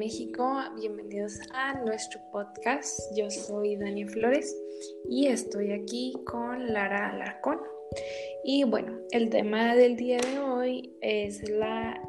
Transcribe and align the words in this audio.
México, 0.00 0.58
bienvenidos 0.76 1.38
a 1.52 1.74
nuestro 1.74 2.22
podcast. 2.32 2.98
Yo 3.14 3.30
soy 3.30 3.76
Dani 3.76 4.06
Flores 4.06 4.56
y 5.10 5.26
estoy 5.26 5.72
aquí 5.72 6.14
con 6.24 6.72
Lara 6.72 7.10
Alarcón. 7.10 7.58
Y 8.42 8.64
bueno, 8.64 8.98
el 9.10 9.28
tema 9.28 9.74
del 9.74 9.96
día 9.96 10.16
de 10.16 10.38
hoy 10.38 10.96
es 11.02 11.46
la 11.50 12.00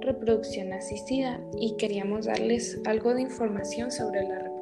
reproducción 0.00 0.72
asistida 0.72 1.38
y 1.60 1.76
queríamos 1.76 2.24
darles 2.24 2.80
algo 2.86 3.12
de 3.12 3.20
información 3.20 3.90
sobre 3.90 4.22
la 4.22 4.38
reproducción 4.38 4.53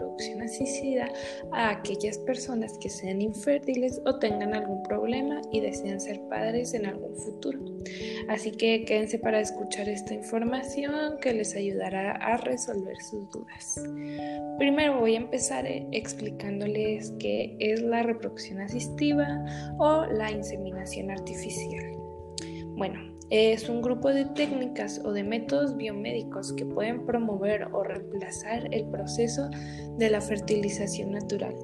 asistida 0.43 1.11
a 1.53 1.71
aquellas 1.71 2.19
personas 2.19 2.79
que 2.79 2.89
sean 2.89 3.21
infértiles 3.23 4.01
o 4.05 4.19
tengan 4.19 4.55
algún 4.55 4.83
problema 4.83 5.41
y 5.53 5.61
desean 5.61 6.01
ser 6.01 6.21
padres 6.29 6.75
en 6.75 6.87
algún 6.87 7.15
futuro. 7.17 7.59
Así 8.29 8.53
que 8.53 8.85
quédense 8.85 9.19
para 9.19 9.41
escuchar 9.41 9.89
esta 9.89 10.15
información 10.15 11.19
que 11.21 11.33
les 11.33 11.55
ayudará 11.55 12.13
a 12.13 12.37
resolver 12.39 12.97
sus 13.03 13.29
dudas. 13.31 13.83
Primero 14.59 15.01
voy 15.01 15.15
a 15.15 15.19
empezar 15.19 15.67
eh, 15.67 15.87
explicándoles 15.93 17.13
qué 17.19 17.57
es 17.59 17.83
la 17.83 18.03
reproducción 18.03 18.61
asistiva 18.61 19.45
o 19.79 20.07
la 20.07 20.31
inseminación 20.31 21.11
artificial. 21.11 22.02
Bueno, 22.77 23.13
es 23.31 23.69
un 23.69 23.81
grupo 23.81 24.11
de 24.11 24.25
técnicas 24.27 25.01
o 25.05 25.13
de 25.13 25.25
métodos 25.25 25.77
biomédicos 25.77 26.53
que 26.53 26.67
pueden 26.67 27.07
promover 27.07 27.69
o 27.73 27.83
reemplazar 27.83 28.69
el 28.75 28.87
proceso 28.91 29.49
de 29.99 30.11
la 30.11 30.21
fertilización 30.21 31.13
natural, 31.13 31.55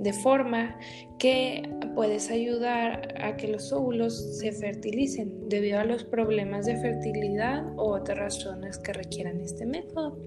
de 0.00 0.12
forma 0.12 0.76
que 1.18 1.70
puedes 1.94 2.30
ayudar 2.30 3.14
a 3.22 3.36
que 3.36 3.48
los 3.48 3.72
óvulos 3.72 4.38
se 4.38 4.52
fertilicen 4.52 5.48
debido 5.48 5.78
a 5.78 5.84
los 5.84 6.04
problemas 6.04 6.66
de 6.66 6.76
fertilidad 6.76 7.64
o 7.76 7.94
otras 7.94 8.18
razones 8.18 8.78
que 8.78 8.92
requieran 8.92 9.40
este 9.40 9.66
método. 9.66 10.18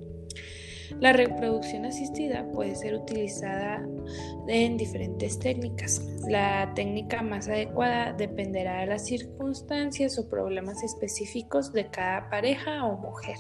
La 1.00 1.14
reproducción 1.14 1.86
asistida 1.86 2.46
puede 2.52 2.76
ser 2.76 2.96
utilizada 2.96 3.86
en 4.48 4.78
diferentes 4.78 5.40
técnicas. 5.40 6.02
La 6.28 6.72
técnica 6.76 7.22
más 7.22 7.48
adecuada 7.48 8.14
dependerá 8.14 8.82
de 8.82 8.88
las 8.88 9.06
circunstancias 9.06 10.18
o 10.18 10.30
problemas 10.30 10.84
específicos 10.84 11.74
de 11.74 11.90
cada 11.90 12.30
pareja 12.30 12.86
o 12.86 12.98
mujer. 12.98 13.38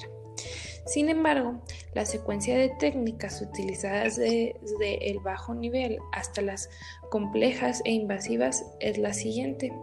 Sin 0.86 1.09
embargo, 1.09 1.62
la 1.94 2.06
secuencia 2.06 2.58
de 2.58 2.70
técnicas 2.80 3.42
utilizadas 3.42 4.16
desde 4.16 5.09
el 5.09 5.20
bajo 5.20 5.54
nivel 5.54 5.98
hasta 6.14 6.42
las 6.42 6.70
complejas 7.09 7.82
e 7.84 7.92
invasivas 7.92 8.66
es 8.80 8.98
la 8.98 9.14
siguiente 9.14 9.73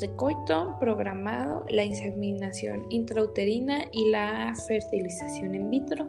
de 0.00 0.14
coito 0.14 0.76
programado, 0.78 1.64
la 1.68 1.84
inseminación 1.84 2.86
intrauterina 2.90 3.84
y 3.92 4.10
la 4.10 4.54
fertilización 4.66 5.54
in 5.54 5.70
vitro. 5.70 6.06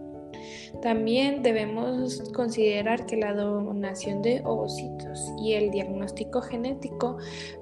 También 0.81 1.43
debemos 1.43 2.21
considerar 2.33 3.05
que 3.05 3.17
la 3.17 3.33
donación 3.33 4.21
de 4.21 4.41
ovocitos 4.45 5.31
y 5.41 5.53
el 5.53 5.71
diagnóstico 5.71 6.41
genético 6.41 7.17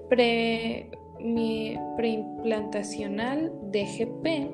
pre, 0.09 0.91
preimplantacional 1.95 3.51
de 3.71 3.85
GP, 3.85 4.51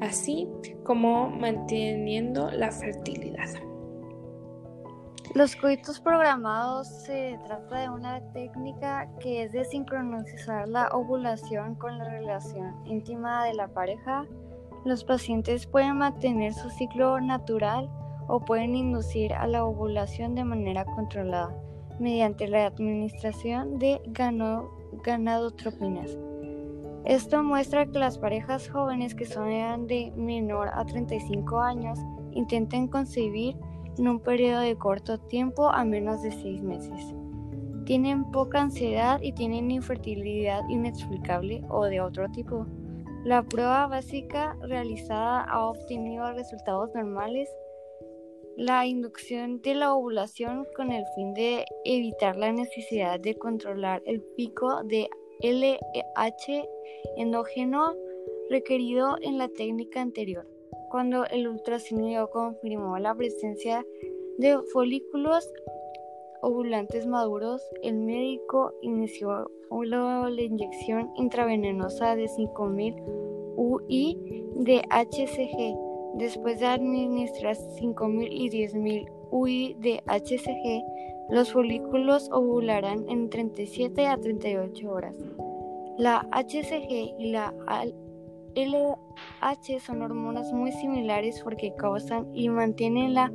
así 0.00 0.48
como 0.84 1.30
manteniendo 1.30 2.50
la 2.50 2.70
fertilidad. 2.70 3.48
Los 5.34 5.56
coitos 5.56 5.98
programados 5.98 6.86
se 6.86 7.36
trata 7.44 7.80
de 7.80 7.88
una 7.88 8.20
técnica 8.32 9.10
que 9.18 9.42
es 9.42 9.50
de 9.50 9.64
sincronizar 9.64 10.68
la 10.68 10.86
ovulación 10.92 11.74
con 11.74 11.98
la 11.98 12.04
relación 12.04 12.72
íntima 12.86 13.44
de 13.44 13.54
la 13.54 13.66
pareja. 13.66 14.26
Los 14.84 15.02
pacientes 15.02 15.66
pueden 15.66 15.98
mantener 15.98 16.54
su 16.54 16.70
ciclo 16.70 17.20
natural 17.20 17.90
o 18.28 18.44
pueden 18.44 18.76
inducir 18.76 19.32
a 19.34 19.48
la 19.48 19.64
ovulación 19.64 20.36
de 20.36 20.44
manera 20.44 20.84
controlada 20.84 21.52
mediante 21.98 22.46
la 22.46 22.66
administración 22.66 23.80
de 23.80 24.00
ganadotropinas. 25.02 26.16
Esto 27.04 27.42
muestra 27.42 27.86
que 27.86 27.98
las 27.98 28.18
parejas 28.18 28.68
jóvenes 28.68 29.16
que 29.16 29.24
son 29.26 29.88
de 29.88 30.12
menor 30.14 30.68
a 30.72 30.84
35 30.86 31.58
años 31.58 31.98
intenten 32.30 32.86
concebir 32.86 33.56
en 33.98 34.08
un 34.08 34.20
periodo 34.20 34.60
de 34.60 34.76
corto 34.76 35.18
tiempo 35.18 35.68
a 35.68 35.84
menos 35.84 36.22
de 36.22 36.32
seis 36.32 36.62
meses. 36.62 37.14
Tienen 37.84 38.30
poca 38.30 38.60
ansiedad 38.60 39.20
y 39.20 39.32
tienen 39.32 39.70
infertilidad 39.70 40.62
inexplicable 40.68 41.62
o 41.68 41.84
de 41.84 42.00
otro 42.00 42.30
tipo. 42.30 42.66
La 43.24 43.42
prueba 43.42 43.86
básica 43.86 44.56
realizada 44.62 45.42
ha 45.42 45.66
obtenido 45.66 46.32
resultados 46.32 46.90
normales. 46.94 47.48
La 48.56 48.86
inducción 48.86 49.60
de 49.62 49.74
la 49.74 49.92
ovulación 49.94 50.66
con 50.76 50.92
el 50.92 51.04
fin 51.14 51.34
de 51.34 51.64
evitar 51.84 52.36
la 52.36 52.52
necesidad 52.52 53.20
de 53.20 53.36
controlar 53.36 54.02
el 54.06 54.22
pico 54.36 54.82
de 54.84 55.08
LH 55.42 56.64
endógeno 57.16 57.94
requerido 58.50 59.16
en 59.20 59.38
la 59.38 59.48
técnica 59.48 60.00
anterior 60.00 60.53
cuando 60.90 61.26
el 61.26 61.48
ultrasonido 61.48 62.30
confirmó 62.30 62.98
la 62.98 63.14
presencia 63.14 63.84
de 64.38 64.58
folículos 64.72 65.52
ovulantes 66.42 67.06
maduros, 67.06 67.62
el 67.82 67.94
médico 67.94 68.72
inició 68.82 69.50
la 69.70 70.30
inyección 70.36 71.10
intravenosa 71.16 72.16
de 72.16 72.28
5000 72.28 72.94
UI 73.56 74.18
de 74.56 74.82
HCG. 74.90 75.76
Después 76.16 76.60
de 76.60 76.66
administrar 76.66 77.56
5000 77.56 78.32
y 78.32 78.50
10000 78.50 79.06
UI 79.30 79.76
de 79.80 80.00
HCG, 80.06 80.84
los 81.30 81.52
folículos 81.52 82.30
ovularán 82.30 83.08
en 83.08 83.30
37 83.30 84.06
a 84.06 84.16
38 84.16 84.90
horas. 84.90 85.16
La 85.98 86.26
HCG 86.30 87.14
y 87.18 87.32
la 87.32 87.52
LH 88.56 89.80
son 89.80 90.02
hormonas 90.02 90.52
muy 90.52 90.72
similares 90.72 91.40
porque 91.42 91.74
causan 91.76 92.28
y 92.34 92.48
mantienen 92.48 93.14
la 93.14 93.32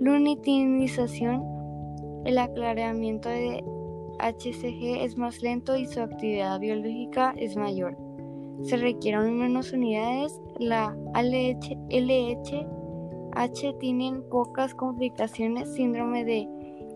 lunitinización. 0.00 1.42
El 2.24 2.38
aclaramiento 2.38 3.28
de 3.28 3.62
HCG 4.18 5.04
es 5.04 5.16
más 5.16 5.42
lento 5.42 5.76
y 5.76 5.86
su 5.86 6.00
actividad 6.00 6.58
biológica 6.58 7.34
es 7.36 7.56
mayor. 7.56 7.96
Se 8.62 8.76
requieren 8.76 9.38
menos 9.38 9.72
unidades. 9.72 10.40
La 10.58 10.96
LH, 11.14 11.76
LH 11.90 12.66
tienen 13.78 14.22
pocas 14.28 14.74
complicaciones, 14.74 15.72
síndrome 15.74 16.24
de 16.24 16.48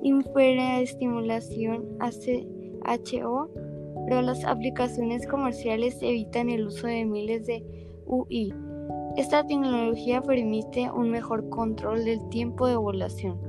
hiperestimulación 0.03 1.87
HO 2.01 3.49
las 4.21 4.45
aplicaciones 4.45 5.27
comerciales 5.27 5.97
evitan 6.03 6.51
el 6.51 6.67
uso 6.67 6.89
de 6.89 7.05
miles 7.07 7.47
de 7.47 7.65
UI. 8.05 8.53
Esta 9.17 9.47
tecnología 9.47 10.21
permite 10.21 10.91
un 10.91 11.11
mejor 11.11 11.49
control 11.49 12.05
del 12.05 12.29
tiempo 12.29 12.67
de 12.67 12.77
ovulación, 12.77 13.41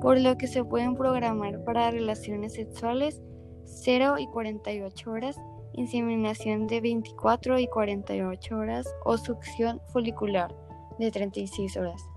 por 0.00 0.20
lo 0.20 0.36
que 0.36 0.46
se 0.46 0.64
pueden 0.64 0.94
programar 0.94 1.64
para 1.64 1.90
relaciones 1.90 2.52
sexuales 2.54 3.22
0 3.64 4.18
y 4.18 4.26
48 4.26 5.10
horas, 5.10 5.36
inseminación 5.72 6.66
de 6.66 6.80
24 6.80 7.58
y 7.58 7.68
48 7.68 8.56
horas 8.56 8.86
o 9.04 9.16
succión 9.16 9.80
folicular 9.92 10.54
de 10.98 11.10
36 11.10 11.76
horas. 11.76 12.09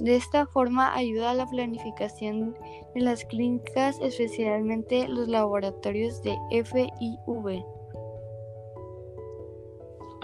De 0.00 0.14
esta 0.14 0.46
forma 0.46 0.94
ayuda 0.94 1.30
a 1.30 1.34
la 1.34 1.46
planificación 1.46 2.56
de 2.94 3.00
las 3.00 3.24
clínicas, 3.24 3.98
especialmente 4.00 5.08
los 5.08 5.26
laboratorios 5.26 6.22
de 6.22 6.36
FIV. 6.50 7.64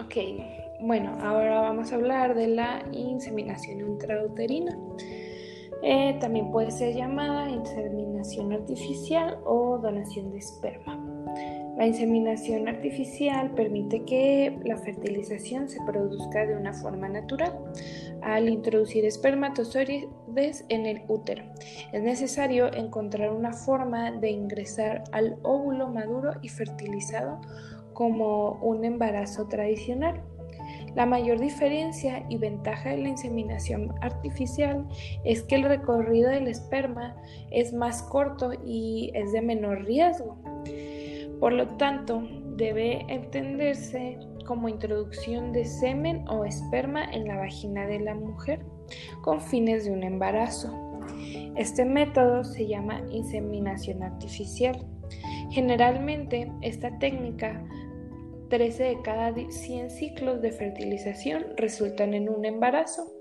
Ok, 0.05 0.17
bueno, 0.81 1.17
ahora 1.23 1.61
vamos 1.63 1.91
a 1.93 1.97
hablar 1.97 2.35
de 2.35 2.49
la 2.49 2.85
inseminación 2.93 3.81
intrauterina. 3.81 4.79
Eh, 5.83 6.17
también 6.21 6.51
puede 6.51 6.71
ser 6.71 6.95
llamada 6.95 7.51
inseminación 7.51 8.53
artificial 8.53 9.39
o 9.45 9.79
donación 9.79 10.31
de 10.31 10.39
esperma. 10.39 11.04
La 11.77 11.87
inseminación 11.87 12.69
artificial 12.69 13.51
permite 13.51 14.05
que 14.05 14.57
la 14.65 14.77
fertilización 14.77 15.69
se 15.69 15.81
produzca 15.85 16.47
de 16.47 16.57
una 16.57 16.73
forma 16.73 17.09
natural 17.09 17.59
al 18.23 18.49
introducir 18.49 19.05
espermatozoides 19.05 20.65
en 20.69 20.87
el 20.87 21.03
útero. 21.09 21.43
Es 21.93 22.03
necesario 22.03 22.73
encontrar 22.73 23.33
una 23.33 23.53
forma 23.53 24.13
de 24.13 24.31
ingresar 24.31 25.03
al 25.11 25.37
óvulo 25.43 25.89
maduro 25.89 26.35
y 26.43 26.49
fertilizado 26.49 27.41
como 27.93 28.53
un 28.63 28.85
embarazo 28.85 29.49
tradicional. 29.49 30.23
La 30.95 31.07
mayor 31.07 31.41
diferencia 31.41 32.25
y 32.29 32.37
ventaja 32.37 32.91
de 32.91 32.99
la 32.99 33.09
inseminación 33.09 33.93
artificial 34.01 34.87
es 35.25 35.43
que 35.43 35.57
el 35.57 35.65
recorrido 35.65 36.31
del 36.31 36.47
esperma 36.47 37.17
es 37.51 37.73
más 37.73 38.03
corto 38.05 38.53
y 38.65 39.11
es 39.15 39.33
de 39.33 39.43
menor 39.43 39.85
riesgo. 39.85 40.39
Por 41.45 41.53
lo 41.53 41.69
tanto, 41.77 42.27
debe 42.57 43.05
entenderse 43.07 44.19
como 44.47 44.67
introducción 44.71 45.53
de 45.53 45.67
semen 45.67 46.27
o 46.27 46.47
esperma 46.47 47.05
en 47.05 47.29
la 47.29 47.37
vagina 47.37 47.87
de 47.87 48.01
la 48.01 48.15
mujer 48.15 48.61
con 49.21 49.43
fines 49.43 49.85
de 49.85 49.91
un 49.91 50.05
embarazo. 50.05 50.73
Este 51.55 51.85
método 51.85 52.45
se 52.45 52.67
llama 52.67 53.03
inseminación 53.11 54.03
artificial. 54.03 54.87
Generalmente 55.51 56.51
esta 56.63 56.99
técnica 56.99 57.63
13 58.49 58.83
de 58.83 59.03
cada 59.03 59.35
100 59.35 59.91
ciclos 59.91 60.41
de 60.41 60.51
fertilización 60.51 61.45
resultan 61.59 62.15
en 62.15 62.31
un 62.31 62.47
embarazo 62.47 63.13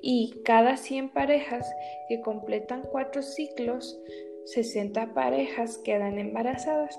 y 0.00 0.40
cada 0.42 0.78
100 0.78 1.10
parejas 1.10 1.70
que 2.08 2.22
completan 2.22 2.80
4 2.90 3.20
ciclos, 3.20 4.00
60 4.46 5.12
parejas 5.12 5.78
quedan 5.84 6.18
embarazadas. 6.18 6.98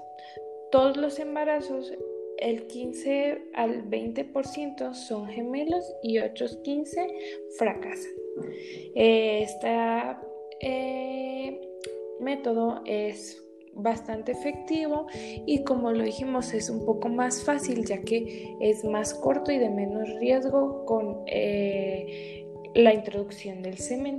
Todos 0.73 0.97
los 0.97 1.19
embarazos, 1.19 1.93
el 2.39 2.65
15 2.65 3.43
al 3.53 3.87
20% 3.91 4.95
son 4.95 5.27
gemelos 5.27 5.85
y 6.01 6.17
otros 6.17 6.57
15 6.63 7.07
fracasan. 7.59 8.11
Este 8.95 9.69
método 12.19 12.81
es 12.87 13.45
bastante 13.73 14.31
efectivo 14.31 15.05
y 15.45 15.63
como 15.63 15.91
lo 15.91 16.03
dijimos 16.03 16.55
es 16.55 16.71
un 16.71 16.83
poco 16.87 17.07
más 17.07 17.43
fácil 17.43 17.85
ya 17.85 18.01
que 18.01 18.57
es 18.59 18.83
más 18.83 19.13
corto 19.13 19.51
y 19.51 19.59
de 19.59 19.69
menos 19.69 20.09
riesgo 20.19 20.87
con 20.87 21.21
eh, 21.27 22.47
la 22.73 22.95
introducción 22.95 23.61
del 23.61 23.77
semen. 23.77 24.17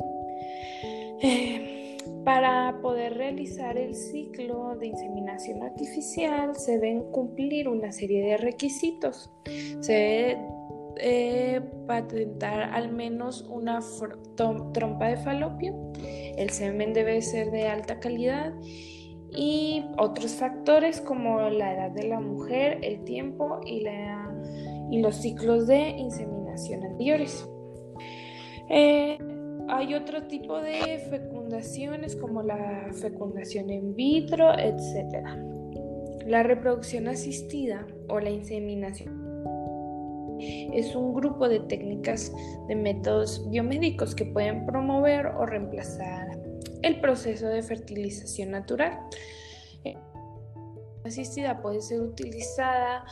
Para 2.24 2.80
poder 2.80 3.14
realizar 3.14 3.76
el 3.76 3.94
ciclo 3.94 4.76
de 4.76 4.88
inseminación 4.88 5.62
artificial 5.62 6.56
se 6.56 6.72
deben 6.78 7.10
cumplir 7.10 7.68
una 7.68 7.92
serie 7.92 8.24
de 8.24 8.36
requisitos. 8.36 9.30
Se 9.80 9.92
debe 9.92 10.38
eh, 10.96 11.60
patentar 11.86 12.62
al 12.72 12.92
menos 12.92 13.42
una 13.42 13.80
trompa 14.72 15.08
de 15.08 15.16
falopio. 15.16 15.74
El 16.36 16.50
semen 16.50 16.92
debe 16.92 17.20
ser 17.20 17.50
de 17.50 17.68
alta 17.68 17.98
calidad 18.00 18.54
y 19.36 19.84
otros 19.98 20.34
factores 20.34 21.00
como 21.00 21.40
la 21.50 21.74
edad 21.74 21.90
de 21.90 22.08
la 22.08 22.20
mujer, 22.20 22.78
el 22.82 23.02
tiempo 23.04 23.60
y, 23.66 23.84
los 25.00 25.16
ciclos 25.16 25.66
de 25.66 25.88
inseminación 25.90 26.84
anteriores. 26.84 27.48
Eh, 28.70 29.18
hay 29.68 29.94
otro 29.94 30.24
tipo 30.24 30.60
de 30.60 30.98
fecundaciones 31.10 32.16
como 32.16 32.42
la 32.42 32.90
fecundación 32.92 33.70
in 33.70 33.94
vitro, 33.94 34.52
etc. 34.58 35.26
La 36.26 36.42
reproducción 36.42 37.08
asistida 37.08 37.86
o 38.08 38.20
la 38.20 38.30
inseminación 38.30 39.24
es 40.38 40.94
un 40.94 41.14
grupo 41.14 41.48
de 41.48 41.60
técnicas 41.60 42.32
de 42.68 42.74
métodos 42.74 43.48
biomédicos 43.50 44.14
que 44.14 44.26
pueden 44.26 44.66
promover 44.66 45.26
o 45.26 45.46
reemplazar 45.46 46.38
el 46.82 47.00
proceso 47.00 47.46
de 47.48 47.62
fertilización 47.62 48.50
natural. 48.50 48.98
Eh, 49.84 49.96
asistida 51.04 51.62
puede 51.62 51.80
ser 51.80 52.00
utilizada 52.00 53.04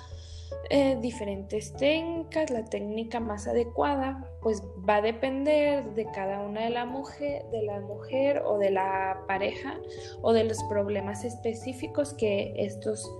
eh, 0.71 0.99
diferentes 1.01 1.73
técnicas, 1.75 2.51
la 2.51 2.65
técnica 2.65 3.21
más 3.21 3.47
adecuada 3.47 4.29
pues 4.41 4.63
va 4.89 4.97
a 4.97 5.03
depender 5.03 5.85
de 5.95 6.07
cada 6.13 6.41
una 6.41 6.65
de 6.65 6.71
la 6.71 6.85
mujer, 6.85 7.45
de 7.51 7.63
la 7.63 7.81
mujer 7.81 8.43
o 8.45 8.59
de 8.59 8.71
la 8.71 9.23
pareja 9.29 9.79
o 10.21 10.33
de 10.33 10.45
los 10.45 10.63
problemas 10.65 11.25
específicos 11.25 12.15
que 12.15 12.53
estos 12.57 13.11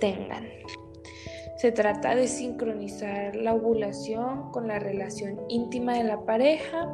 tengan. 0.00 0.46
Se 1.58 1.72
trata 1.72 2.14
de 2.14 2.28
sincronizar 2.28 3.34
la 3.34 3.52
ovulación 3.52 4.52
con 4.52 4.68
la 4.68 4.78
relación 4.78 5.40
íntima 5.48 5.98
de 5.98 6.04
la 6.04 6.24
pareja. 6.24 6.88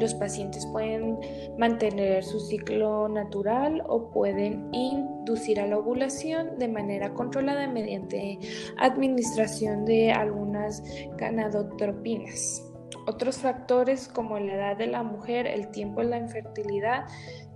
Los 0.00 0.14
pacientes 0.14 0.66
pueden 0.72 1.18
mantener 1.58 2.24
su 2.24 2.40
ciclo 2.40 3.10
natural 3.10 3.82
o 3.86 4.10
pueden 4.10 4.70
inducir 4.72 5.60
a 5.60 5.66
la 5.66 5.76
ovulación 5.76 6.58
de 6.58 6.66
manera 6.66 7.12
controlada 7.12 7.66
mediante 7.68 8.38
administración 8.78 9.84
de 9.84 10.12
algunas 10.12 10.82
ganadotropinas. 11.18 12.62
Otros 13.06 13.38
factores 13.38 14.08
como 14.08 14.38
la 14.38 14.54
edad 14.54 14.76
de 14.76 14.88
la 14.88 15.02
mujer, 15.02 15.46
el 15.46 15.68
tiempo 15.70 16.00
de 16.00 16.08
la 16.08 16.18
infertilidad 16.18 17.06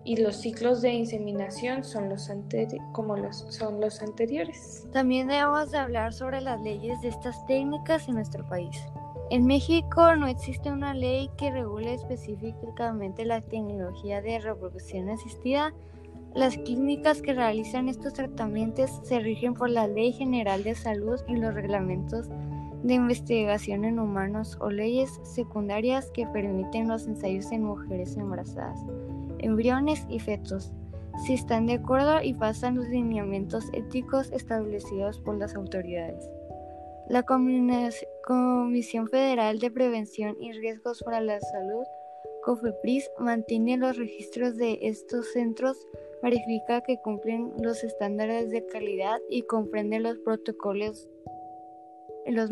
y 0.05 0.17
los 0.17 0.37
ciclos 0.37 0.81
de 0.81 0.91
inseminación 0.91 1.85
son 1.85 2.09
los, 2.09 2.31
como 2.93 3.17
los, 3.17 3.39
son 3.49 3.81
los 3.81 4.01
anteriores. 4.01 4.87
También 4.93 5.29
debemos 5.29 5.71
de 5.71 5.79
hablar 5.79 6.13
sobre 6.13 6.41
las 6.41 6.61
leyes 6.61 7.01
de 7.03 7.09
estas 7.09 7.45
técnicas 7.47 8.09
en 8.09 8.15
nuestro 8.15 8.47
país. 8.49 8.77
En 9.31 9.47
México 9.47 10.17
no 10.17 10.27
existe 10.27 10.73
una 10.73 10.95
ley 10.95 11.31
que 11.37 11.51
regule 11.51 11.95
específicamente 11.95 13.25
la 13.25 13.41
tecnología 13.41 14.21
de 14.21 14.41
reproducción 14.41 15.09
asistida. 15.09 15.73
Las 16.35 16.57
clínicas 16.57 17.23
que 17.23 17.35
realizan 17.35 17.89
estos 17.89 18.13
tratamientos 18.13 19.01
se 19.05 19.19
rigen 19.19 19.55
por 19.55 19.71
la 19.71 19.87
Ley 19.87 20.13
General 20.13 20.63
de 20.63 20.75
Salud 20.75 21.21
y 21.29 21.37
los 21.37 21.55
reglamentos 21.55 22.29
de 22.83 22.95
investigación 22.95 23.85
en 23.85 23.99
humanos 23.99 24.57
o 24.61 24.71
leyes 24.71 25.21
secundarias 25.23 26.11
que 26.13 26.27
permiten 26.27 26.89
los 26.89 27.07
ensayos 27.07 27.51
en 27.53 27.65
mujeres 27.65 28.17
embarazadas 28.17 28.81
embriones 29.43 30.07
y 30.09 30.19
fetos, 30.19 30.73
si 31.25 31.35
están 31.35 31.67
de 31.67 31.75
acuerdo 31.75 32.23
y 32.23 32.35
pasan 32.35 32.77
los 32.77 32.89
lineamientos 32.89 33.67
éticos 33.73 34.31
establecidos 34.33 35.19
por 35.21 35.37
las 35.39 35.55
autoridades. 35.55 36.29
La 37.09 37.25
Comisión 37.25 39.09
Federal 39.09 39.59
de 39.59 39.71
Prevención 39.71 40.37
y 40.41 40.53
Riesgos 40.53 41.03
para 41.03 41.21
la 41.21 41.41
Salud, 41.41 41.85
COFEPRIS, 42.45 43.11
mantiene 43.19 43.77
los 43.77 43.97
registros 43.97 44.57
de 44.57 44.79
estos 44.83 45.33
centros, 45.33 45.77
verifica 46.23 46.81
que 46.83 46.99
cumplen 47.03 47.53
los 47.61 47.83
estándares 47.83 48.51
de 48.51 48.65
calidad 48.67 49.19
y 49.29 49.43
comprende 49.43 49.99
los 49.99 50.19
protocolos 50.19 51.09
y 52.31 52.35
los, 52.35 52.51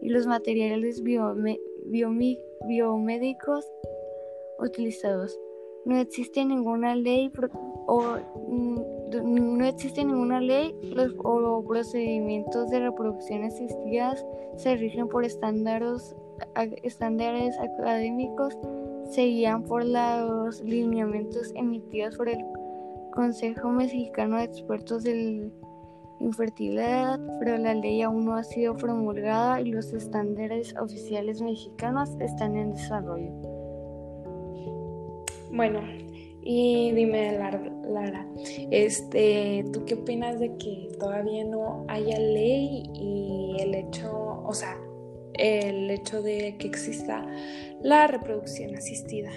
y 0.00 0.08
los 0.08 0.26
materiales 0.26 1.02
biomédicos 2.66 3.70
utilizados. 4.58 5.38
No 5.84 5.98
existe 5.98 6.44
ninguna 6.44 6.94
ley 6.94 7.32
o 7.86 8.16
mm, 8.48 9.58
no 9.58 9.64
existe 9.64 10.04
ninguna 10.04 10.40
ley 10.40 10.74
los, 10.82 11.14
o 11.24 11.64
procedimientos 11.66 12.70
de 12.70 12.80
reproducción 12.80 13.44
asistidas 13.44 14.24
se 14.56 14.76
rigen 14.76 15.08
por 15.08 15.24
estándares, 15.24 16.14
académicos, 16.54 18.58
se 19.10 19.22
guían 19.22 19.64
por 19.64 19.84
los 19.84 20.60
lineamientos 20.62 21.50
emitidos 21.54 22.16
por 22.16 22.28
el 22.28 22.38
Consejo 23.12 23.70
Mexicano 23.70 24.36
de 24.36 24.44
Expertos 24.44 25.02
de 25.02 25.50
Infertilidad, 26.20 27.18
pero 27.38 27.56
la 27.56 27.74
ley 27.74 28.02
aún 28.02 28.26
no 28.26 28.34
ha 28.34 28.44
sido 28.44 28.76
promulgada 28.76 29.60
y 29.60 29.70
los 29.70 29.92
estándares 29.92 30.74
oficiales 30.76 31.40
mexicanos 31.40 32.10
están 32.20 32.56
en 32.56 32.72
desarrollo. 32.72 33.32
Bueno, 35.50 35.80
y 36.42 36.92
dime, 36.92 37.32
Lara, 37.38 38.26
este, 38.70 39.64
¿tú 39.72 39.84
qué 39.84 39.94
opinas 39.94 40.38
de 40.38 40.56
que 40.56 40.90
todavía 40.98 41.44
no 41.44 41.84
haya 41.88 42.18
ley 42.18 42.84
y 42.94 43.56
el 43.60 43.74
hecho, 43.74 44.42
o 44.44 44.52
sea, 44.52 44.76
el 45.34 45.90
hecho 45.90 46.22
de 46.22 46.56
que 46.58 46.66
exista 46.66 47.26
la 47.82 48.06
reproducción 48.06 48.74
asistida? 48.76 49.30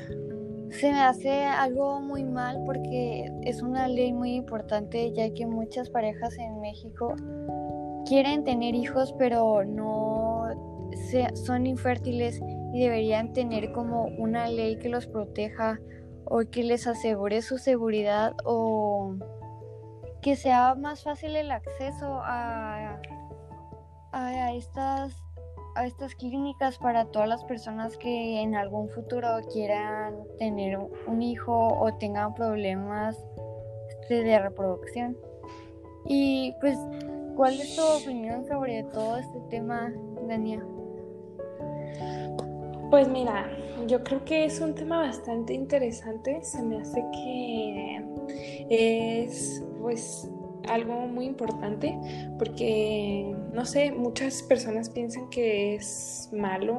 Se 0.80 0.92
me 0.92 1.02
hace 1.02 1.46
algo 1.46 2.02
muy 2.02 2.24
mal 2.24 2.64
porque 2.66 3.32
es 3.44 3.62
una 3.62 3.88
ley 3.88 4.12
muy 4.12 4.34
importante 4.34 5.12
ya 5.14 5.34
que 5.34 5.46
muchas 5.46 5.90
parejas 5.90 6.38
en 6.38 6.60
México 6.62 7.16
quieren 8.06 8.44
tener 8.44 8.76
hijos 8.76 9.14
pero 9.18 9.64
no 9.64 10.48
son 11.36 11.68
infértiles 11.68 12.40
y 12.74 12.82
deberían 12.82 13.34
tener 13.34 13.72
como 13.72 14.06
una 14.18 14.48
ley 14.48 14.78
que 14.78 14.90
los 14.90 15.08
proteja 15.08 15.80
o 16.26 16.40
que 16.50 16.64
les 16.64 16.88
asegure 16.88 17.42
su 17.42 17.58
seguridad 17.58 18.34
o 18.46 19.16
que 20.22 20.36
sea 20.36 20.76
más 20.76 21.04
fácil 21.04 21.36
el 21.36 21.52
acceso 21.52 22.20
a, 22.24 23.00
a, 24.12 24.54
estas 24.54 25.23
a 25.76 25.86
estas 25.86 26.16
clínicas 26.16 26.78
para 26.78 27.06
todas 27.06 27.28
las 27.28 27.44
personas 27.46 27.98
que 27.98 28.42
en 28.42 28.56
algún 28.56 28.90
futuro 28.90 29.28
quieran 29.52 30.16
tener 30.38 30.78
un 30.78 31.22
hijo 31.22 31.68
o 31.80 31.94
tengan 31.96 32.34
problemas 32.34 33.18
de 34.10 34.40
reproducción. 34.40 35.18
Y 36.06 36.54
pues, 36.60 36.78
¿cuál 37.36 37.54
es 37.54 37.76
tu 37.76 37.82
opinión 37.82 38.46
sobre 38.46 38.84
todo 38.84 39.18
este 39.18 39.40
tema, 39.50 39.94
Dania? 40.28 40.64
Pues 42.90 43.08
mira, 43.08 43.50
yo 43.88 44.04
creo 44.04 44.24
que 44.24 44.46
es 44.46 44.60
un 44.60 44.76
tema 44.76 45.00
bastante 45.00 45.54
interesante. 45.54 46.44
Se 46.44 46.62
me 46.62 46.78
hace 46.78 47.04
que 47.12 48.06
es, 48.70 49.64
pues, 49.80 50.30
algo 50.70 51.08
muy 51.08 51.26
importante 51.26 51.98
porque, 52.38 53.36
no 53.52 53.66
sé, 53.66 53.92
muchas 53.92 54.44
personas 54.44 54.90
piensan 54.90 55.30
que 55.30 55.76
es 55.76 56.30
malo 56.32 56.76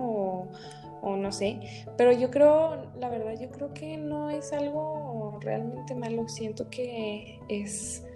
o, 1.02 1.16
no 1.16 1.32
sé, 1.32 1.60
pero 1.98 2.12
yo 2.12 2.30
creo, 2.30 2.90
la 2.98 3.10
verdad, 3.10 3.34
yo 3.38 3.50
creo 3.50 3.74
que 3.74 3.98
no 3.98 4.30
es 4.30 4.52
algo 4.52 5.38
realmente 5.42 5.94
malo, 5.94 6.28
siento 6.28 6.70
que 6.70 7.40
es 7.48 8.06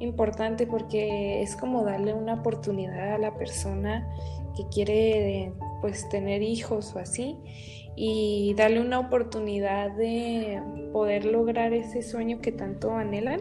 importante 0.00 0.66
porque 0.66 1.42
es 1.42 1.56
como 1.56 1.84
darle 1.84 2.14
una 2.14 2.34
oportunidad 2.34 3.14
a 3.14 3.18
la 3.18 3.34
persona 3.36 4.08
que 4.56 4.66
quiere 4.68 5.52
pues 5.80 6.08
tener 6.08 6.42
hijos 6.42 6.94
o 6.96 6.98
así 6.98 7.36
y 7.96 8.54
darle 8.56 8.80
una 8.80 8.98
oportunidad 8.98 9.90
de 9.92 10.60
poder 10.92 11.24
lograr 11.24 11.72
ese 11.72 12.02
sueño 12.02 12.40
que 12.40 12.52
tanto 12.52 12.92
anhelan. 12.92 13.40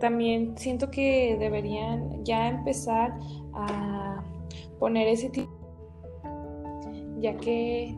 También 0.00 0.56
siento 0.56 0.90
que 0.90 1.36
deberían 1.38 2.24
ya 2.24 2.48
empezar 2.48 3.18
a 3.54 4.24
poner 4.78 5.08
ese 5.08 5.30
tipo, 5.30 5.50
ya 7.20 7.36
que 7.36 7.96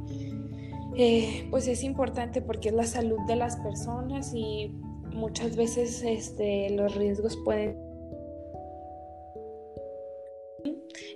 eh, 0.96 1.46
pues 1.50 1.68
es 1.68 1.84
importante 1.84 2.40
porque 2.42 2.70
es 2.70 2.74
la 2.74 2.84
salud 2.84 3.18
de 3.26 3.36
las 3.36 3.56
personas 3.56 4.32
y 4.34 4.74
muchas 5.12 5.56
veces 5.56 6.02
este, 6.02 6.70
los 6.70 6.94
riesgos 6.94 7.36
pueden... 7.44 7.78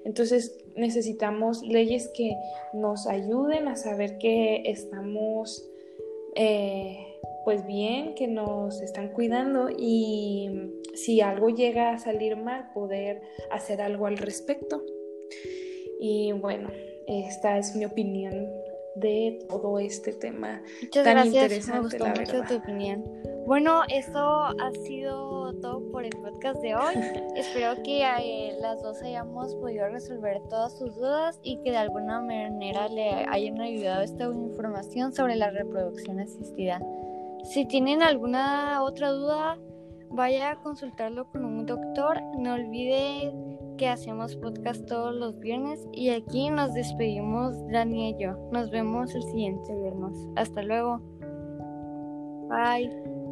Entonces 0.05 0.59
necesitamos 0.77 1.63
leyes 1.63 2.11
que 2.15 2.37
nos 2.75 3.07
ayuden 3.07 3.69
a 3.69 3.77
saber 3.77 4.19
que 4.19 4.63
estamos 4.67 5.67
eh, 6.37 7.14
pues 7.45 7.67
bien, 7.67 8.15
que 8.15 8.27
nos 8.27 8.81
están 8.81 9.09
cuidando 9.09 9.69
y 9.71 10.73
si 10.95 11.21
algo 11.21 11.51
llega 11.51 11.91
a 11.91 11.99
salir 11.99 12.37
mal, 12.37 12.71
poder 12.73 13.23
hacer 13.51 13.81
algo 13.81 14.07
al 14.07 14.17
respecto. 14.17 14.83
Y 16.01 16.33
bueno, 16.33 16.71
esta 17.07 17.59
es 17.59 17.75
mi 17.77 17.85
opinión 17.85 18.49
de 18.97 19.45
todo 19.49 19.79
este 19.81 20.13
tema 20.13 20.63
Muchas 20.83 21.05
tan 21.05 21.15
gracias, 21.15 21.43
interesante. 21.43 21.99
Me 21.99 22.09
gustó 22.11 22.21
mucho 22.21 22.49
tu 22.49 22.63
opinión. 22.63 23.05
Bueno, 23.47 23.83
eso 23.89 24.19
ha 24.19 24.71
sido 24.87 25.53
todo 25.61 25.91
por 25.91 26.05
el 26.05 26.13
podcast 26.13 26.61
de 26.63 26.75
hoy. 26.75 26.95
Espero 27.37 27.83
que 27.83 28.03
eh, 28.03 28.57
las 28.61 28.81
dos 28.83 29.03
hayamos 29.03 29.55
podido 29.57 29.89
resolver 29.89 30.41
todas 30.49 30.79
sus 30.79 30.95
dudas 30.95 31.39
y 31.43 31.59
que 31.59 31.71
de 31.71 31.77
alguna 31.77 32.21
manera 32.21 32.89
le 32.89 33.11
hayan 33.29 33.61
ayudado 33.61 34.03
esta 34.03 34.25
información 34.25 35.13
sobre 35.13 35.37
la 35.37 35.51
reproducción 35.51 36.21
asistida. 36.21 36.81
Si 37.45 37.67
tienen 37.67 38.03
alguna 38.03 38.83
otra 38.83 39.11
duda, 39.11 39.59
vaya 40.11 40.53
a 40.53 40.63
consultarlo 40.63 41.31
con 41.31 41.45
un 41.45 41.67
doctor. 41.67 42.21
No 42.39 42.55
olvide 42.55 43.33
que 43.77 43.89
hacemos 43.89 44.37
podcast 44.37 44.87
todos 44.87 45.15
los 45.15 45.39
viernes 45.41 45.87
y 45.93 46.11
aquí 46.11 46.49
nos 46.49 46.73
despedimos 46.73 47.55
Dani 47.71 48.11
y 48.11 48.23
yo. 48.23 48.37
Nos 48.51 48.71
vemos 48.71 49.15
el 49.15 49.23
siguiente 49.25 49.75
viernes. 49.77 50.17
Hasta 50.37 50.63
luego. 50.63 51.01
Bye. 52.49 53.24